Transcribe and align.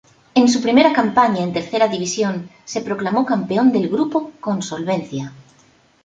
En 0.33 0.49
su 0.49 0.63
primera 0.63 0.93
campaña 0.93 1.43
en 1.43 1.53
Tercera 1.53 1.87
División 1.87 2.49
se 2.65 2.81
proclamó 2.81 3.23
campeón 3.23 3.71
del 3.71 3.87
grupo 3.87 4.31
con 4.39 4.63
solvencia. 4.63 5.31